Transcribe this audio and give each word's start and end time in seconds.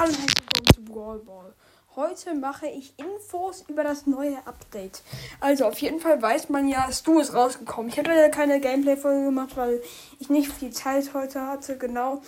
Hallo 0.00 0.12
und 0.12 0.18
herzlich 0.18 0.46
willkommen 0.48 0.74
zu 0.74 0.94
Brawl 0.94 1.18
Ball. 1.18 1.52
Heute 1.94 2.34
mache 2.34 2.66
ich 2.66 2.94
Infos 2.96 3.66
über 3.68 3.84
das 3.84 4.06
neue 4.06 4.38
Update. 4.46 5.02
Also 5.40 5.66
auf 5.66 5.78
jeden 5.78 6.00
Fall 6.00 6.22
weiß 6.22 6.48
man 6.48 6.68
ja, 6.68 6.90
Stu 6.90 7.20
ist 7.20 7.34
rausgekommen. 7.34 7.90
Ich 7.90 7.98
hatte 7.98 8.14
ja 8.14 8.30
keine 8.30 8.60
Gameplay-Folge 8.60 9.26
gemacht, 9.26 9.58
weil 9.58 9.82
ich 10.18 10.30
nicht 10.30 10.50
viel 10.50 10.70
Zeit 10.70 11.12
heute 11.12 11.46
hatte, 11.46 11.76
genau. 11.76 12.22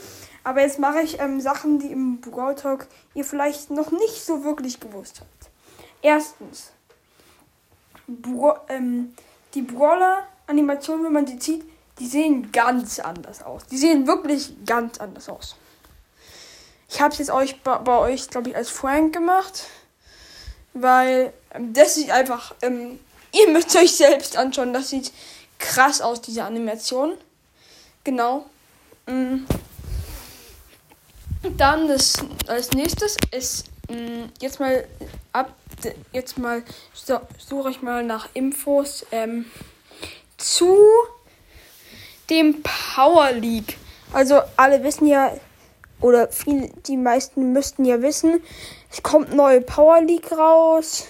Aber 0.45 0.61
jetzt 0.61 0.81
mache 0.81 1.01
ich 1.01 1.19
ähm, 1.19 1.41
Sachen, 1.41 1.79
die 1.79 1.91
im 1.91 2.21
Brawl 2.21 2.57
Talk 2.57 2.89
ihr 3.15 3.25
vielleicht 3.25 3.71
noch 3.71 3.91
nicht 3.91 4.23
so 4.23 4.45
wirklich 4.45 4.79
gewusst 4.79 5.23
habt. 5.23 5.51
Erstens, 6.03 6.73
Bra 8.07 8.61
ähm, 8.69 9.15
die 9.55 9.63
Brawler-Animationen, 9.63 11.07
wenn 11.07 11.13
man 11.15 11.27
sie 11.27 11.39
zieht, 11.39 11.65
die 11.99 12.07
sehen 12.07 12.53
ganz 12.53 12.99
anders 12.99 13.43
aus. 13.43 13.65
Die 13.65 13.79
sehen 13.79 14.07
wirklich 14.07 14.63
ganz 14.67 15.01
anders 15.01 15.31
aus. 15.31 15.57
Ich 16.93 17.01
habe 17.01 17.13
es 17.13 17.19
jetzt 17.19 17.31
euch 17.31 17.63
bei, 17.63 17.79
bei 17.79 17.99
euch, 17.99 18.29
glaube 18.29 18.51
ich, 18.51 18.57
als 18.57 18.69
Frank 18.69 19.15
gemacht. 19.15 19.65
Weil 20.75 21.33
ähm, 21.55 21.73
das 21.73 21.95
sieht 21.95 22.11
einfach. 22.11 22.55
Ähm, 22.61 23.01
ihr 23.33 23.49
müsst 23.49 23.75
euch 23.77 23.93
selbst 23.97 24.37
anschauen. 24.37 24.75
Das 24.75 24.91
sieht 24.91 25.11
krass 25.59 26.03
aus, 26.03 26.21
diese 26.21 26.45
Animation. 26.45 27.15
Genau. 28.05 28.45
Mhm. 29.07 29.47
Dann 31.57 31.89
das 31.89 32.15
als 32.47 32.73
nächstes 32.73 33.17
ist 33.31 33.65
mh, 33.89 33.97
mm, 33.97 34.33
jetzt 34.41 34.61
mal 34.61 34.87
ab. 35.33 35.55
Jetzt 36.13 36.39
mal 36.39 36.63
so, 36.95 37.21
suche 37.39 37.71
ich 37.71 37.83
mal 37.83 38.05
nach 38.05 38.29
Infos 38.35 39.05
ähm, 39.11 39.47
zu 40.37 40.77
dem 42.31 42.63
Power 42.63 43.33
League. 43.33 43.79
Also 44.13 44.43
alle 44.57 44.85
wissen 44.85 45.09
ja, 45.09 45.33
oder 46.03 46.29
viel, 46.29 46.71
die 46.87 46.97
meisten 46.97 47.53
müssten 47.53 47.85
ja 47.85 48.03
wissen, 48.03 48.43
es 48.91 49.03
kommt 49.03 49.35
neue 49.35 49.61
Power 49.61 50.03
League 50.03 50.31
raus. 50.33 51.07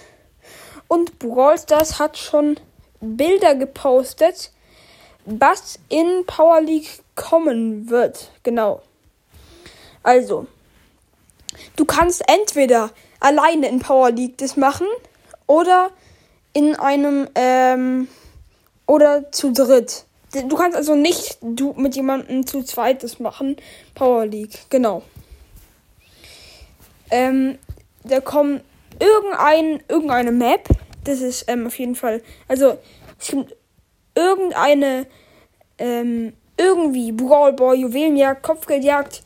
Und 0.87 1.19
Brawl 1.19 1.59
Stars 1.59 1.99
hat 1.99 2.19
schon 2.19 2.61
Bilder 3.01 3.55
gepostet, 3.55 4.53
was 5.25 5.79
in 5.89 6.25
Power 6.27 6.61
League 6.61 7.03
kommen 7.15 7.89
wird. 7.89 8.31
Genau. 8.43 8.83
Also, 10.03 10.47
du 11.77 11.85
kannst 11.85 12.23
entweder 12.29 12.91
alleine 13.21 13.69
in 13.69 13.79
Power 13.79 14.11
League 14.11 14.37
das 14.39 14.57
machen 14.57 14.87
oder 15.47 15.91
in 16.53 16.77
einem 16.77 17.29
ähm, 17.35 18.09
oder 18.87 19.31
zu 19.33 19.53
dritt. 19.53 20.05
Du 20.33 20.57
kannst 20.57 20.77
also 20.77 20.95
nicht 20.95 21.37
du 21.43 21.75
mit 21.77 21.95
jemandem 21.95 22.47
zu 22.47 22.63
zweites 22.63 23.21
machen. 23.21 23.57
Power 23.95 24.25
League, 24.25 24.59
genau. 24.71 25.03
Ähm, 27.11 27.59
da 28.05 28.21
kommt 28.21 28.63
irgendein, 28.99 29.83
irgendeine 29.89 30.33
Map. 30.33 30.69
Das 31.05 31.21
ist 31.21 31.45
ähm, 31.49 31.67
auf 31.67 31.79
jeden 31.79 31.95
Fall. 31.95 32.23
Also, 32.49 32.79
es 33.21 33.29
gibt 33.29 33.55
irgendeine, 34.15 35.07
ähm, 35.79 36.33
irgendwie 36.57 37.13
Brawl 37.13 37.53
Ball, 37.53 37.77
Juwelenjagd, 37.77 38.43
Kopfgeldjagd 38.43 39.23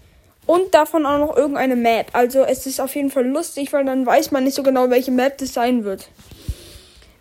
und 0.47 0.75
davon 0.75 1.07
auch 1.07 1.19
noch 1.19 1.37
irgendeine 1.37 1.77
Map. 1.77 2.09
Also, 2.15 2.43
es 2.43 2.67
ist 2.67 2.81
auf 2.81 2.97
jeden 2.97 3.11
Fall 3.11 3.27
lustig, 3.27 3.73
weil 3.73 3.85
dann 3.85 4.05
weiß 4.05 4.33
man 4.33 4.43
nicht 4.43 4.55
so 4.55 4.65
genau, 4.65 4.91
welche 4.91 5.13
Map 5.13 5.39
das 5.39 5.55
sein 5.55 5.85
wird. 5.85 6.09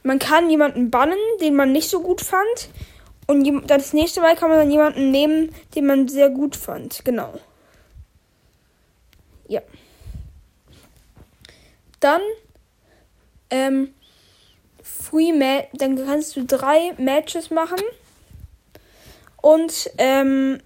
Man 0.02 0.18
kann 0.18 0.50
jemanden 0.50 0.90
bannen, 0.90 1.18
den 1.42 1.56
man 1.56 1.72
nicht 1.72 1.90
so 1.90 2.02
gut 2.02 2.22
fand. 2.22 2.70
Und 3.28 3.70
das 3.70 3.94
nächste 3.94 4.22
Mal 4.22 4.36
kann 4.36 4.50
man 4.50 4.60
dann 4.60 4.72
jemanden 4.72 5.12
nehmen, 5.12 5.54
den 5.74 5.88
man 5.88 6.08
sehr 6.08 6.30
gut 6.30 6.56
fand. 6.56 7.04
Genau. 7.04 7.34
Ja. 9.48 9.62
Dann, 12.00 12.22
ähm, 13.50 13.94
Free 14.84 15.34
Match, 15.34 15.70
dann 15.74 15.96
kannst 16.06 16.36
du 16.36 16.46
drei 16.46 16.94
Matches 16.98 17.50
machen. 17.50 17.80
Und, 19.42 19.90
ähm, 19.98 20.60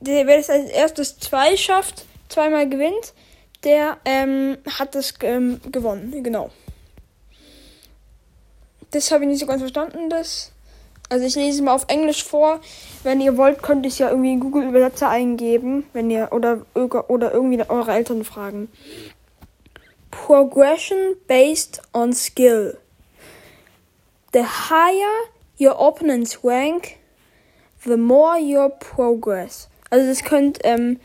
wer 0.00 0.38
es 0.38 0.50
als 0.50 0.70
erstes 0.70 1.18
zwei 1.18 1.56
schafft, 1.56 2.04
zweimal 2.28 2.68
gewinnt, 2.68 3.14
der, 3.62 3.98
ähm, 4.04 4.58
hat 4.78 4.94
das 4.94 5.14
ähm, 5.22 5.60
gewonnen. 5.70 6.22
Genau. 6.22 6.50
Das 8.90 9.12
habe 9.12 9.24
ich 9.24 9.30
nicht 9.30 9.40
so 9.40 9.46
ganz 9.46 9.60
verstanden, 9.60 10.10
das. 10.10 10.52
Also 11.10 11.26
ich 11.26 11.34
lese 11.34 11.62
mal 11.62 11.74
auf 11.74 11.86
Englisch 11.88 12.24
vor. 12.24 12.60
Wenn 13.02 13.20
ihr 13.20 13.36
wollt, 13.36 13.62
könnt 13.62 13.84
ihr 13.84 13.88
es 13.88 13.98
ja 13.98 14.10
irgendwie 14.10 14.32
in 14.32 14.40
Google 14.40 14.68
Übersetzer 14.68 15.08
eingeben, 15.08 15.84
wenn 15.92 16.08
ihr 16.08 16.28
oder 16.30 16.64
oder 16.74 17.34
irgendwie 17.34 17.60
eure 17.68 17.92
Eltern 17.92 18.24
fragen. 18.24 18.68
Progression 20.10 21.16
based 21.26 21.82
on 21.92 22.12
skill. 22.12 22.78
The 24.32 24.44
higher 24.44 25.28
your 25.58 25.80
opponent's 25.80 26.44
rank, 26.44 26.96
the 27.84 27.96
more 27.96 28.38
your 28.38 28.70
progress. 28.70 29.68
Also 29.90 30.06
das 30.06 30.22
könnt 30.22 30.60
ähm, 30.62 31.00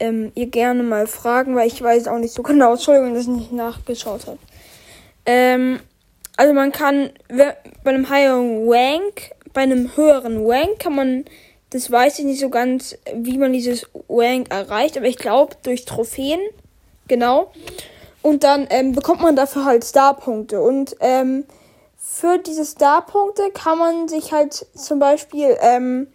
ähm, 0.00 0.32
ihr 0.34 0.46
gerne 0.46 0.82
mal 0.82 1.06
fragen, 1.06 1.54
weil 1.54 1.68
ich 1.68 1.80
weiß 1.80 2.08
auch 2.08 2.18
nicht 2.18 2.34
so 2.34 2.42
genau. 2.42 2.72
Entschuldigung, 2.72 3.14
dass 3.14 3.22
ich 3.22 3.28
nicht 3.28 3.52
nachgeschaut 3.52 4.26
habe. 4.26 4.38
Ähm, 5.24 5.78
also 6.40 6.54
man 6.54 6.72
kann 6.72 7.10
bei 7.28 7.54
einem 7.84 8.08
höheren 8.08 8.66
Rank, 8.66 9.32
bei 9.52 9.60
einem 9.60 9.94
höheren 9.94 10.46
Rank 10.46 10.78
kann 10.78 10.96
man, 10.96 11.26
das 11.68 11.90
weiß 11.90 12.18
ich 12.18 12.24
nicht 12.24 12.40
so 12.40 12.48
ganz, 12.48 12.96
wie 13.14 13.36
man 13.36 13.52
dieses 13.52 13.86
Rank 14.08 14.46
erreicht, 14.48 14.96
aber 14.96 15.04
ich 15.04 15.18
glaube 15.18 15.56
durch 15.62 15.84
Trophäen, 15.84 16.40
genau. 17.08 17.52
Und 18.22 18.42
dann 18.42 18.66
ähm, 18.70 18.92
bekommt 18.92 19.20
man 19.20 19.36
dafür 19.36 19.66
halt 19.66 19.84
Starpunkte. 19.84 20.62
Und 20.62 20.96
ähm, 21.00 21.44
für 21.98 22.38
diese 22.38 22.64
Starpunkte 22.64 23.50
kann 23.52 23.76
man 23.76 24.08
sich 24.08 24.32
halt 24.32 24.64
zum 24.74 24.98
Beispiel, 24.98 25.58
ähm, 25.60 26.06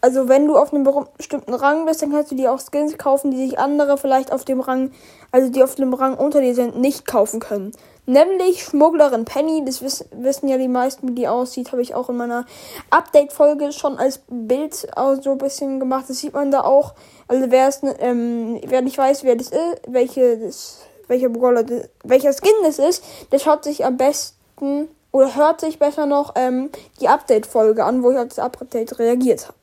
also 0.00 0.28
wenn 0.28 0.46
du 0.46 0.56
auf 0.56 0.72
einem 0.72 0.88
bestimmten 1.16 1.52
Rang 1.52 1.84
bist, 1.84 2.00
dann 2.00 2.12
kannst 2.12 2.30
du 2.30 2.36
dir 2.36 2.52
auch 2.52 2.60
Skins 2.60 2.96
kaufen, 2.96 3.32
die 3.32 3.38
sich 3.38 3.58
andere 3.58 3.98
vielleicht 3.98 4.30
auf 4.30 4.44
dem 4.44 4.60
Rang, 4.60 4.92
also 5.32 5.50
die 5.50 5.64
auf 5.64 5.74
dem 5.74 5.94
Rang 5.94 6.16
unter 6.16 6.40
dir 6.40 6.54
sind, 6.54 6.78
nicht 6.78 7.06
kaufen 7.06 7.40
können. 7.40 7.72
Nämlich 8.10 8.64
Schmugglerin 8.64 9.24
Penny. 9.24 9.64
Das 9.64 9.82
wiss, 9.82 10.04
wissen 10.10 10.48
ja 10.48 10.58
die 10.58 10.66
meisten, 10.66 11.08
wie 11.08 11.14
die 11.14 11.28
aussieht. 11.28 11.70
Habe 11.70 11.80
ich 11.80 11.94
auch 11.94 12.08
in 12.08 12.16
meiner 12.16 12.44
Update-Folge 12.90 13.70
schon 13.70 13.98
als 13.98 14.22
Bild 14.28 14.74
so 14.74 15.30
ein 15.30 15.38
bisschen 15.38 15.78
gemacht. 15.78 16.06
Das 16.08 16.18
sieht 16.18 16.34
man 16.34 16.50
da 16.50 16.62
auch. 16.62 16.94
Also 17.28 17.52
wer 17.52 17.68
es, 17.68 17.82
ähm, 18.00 18.60
wer 18.66 18.82
nicht 18.82 18.98
weiß, 18.98 19.22
wer 19.22 19.36
das 19.36 19.50
ist, 19.50 19.82
welche 19.86 20.38
das, 20.38 20.80
welcher 21.06 21.28
Brawler, 21.28 21.64
welcher 22.02 22.32
Skin 22.32 22.50
das 22.64 22.80
ist, 22.80 23.04
der 23.30 23.38
schaut 23.38 23.62
sich 23.62 23.84
am 23.84 23.96
besten 23.96 24.88
oder 25.12 25.36
hört 25.36 25.60
sich 25.60 25.78
besser 25.78 26.06
noch 26.06 26.32
ähm, 26.34 26.70
die 27.00 27.06
Update-Folge 27.06 27.84
an, 27.84 28.02
wo 28.02 28.10
ich 28.10 28.18
auf 28.18 28.26
das 28.26 28.40
Update 28.40 28.98
reagiert 28.98 29.46
habe. 29.46 29.58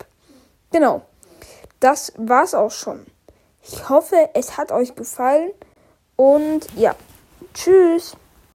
Genau. 0.72 1.02
Das 1.82 2.14
war's 2.16 2.54
auch 2.54 2.72
schon. 2.72 3.06
Ich 3.62 3.90
hoffe, 3.90 4.30
es 4.36 4.58
hat 4.58 4.72
euch 4.72 4.96
gefallen. 4.96 5.52
Und 6.16 6.68
ja, 6.78 6.96
tschüss. 7.54 8.16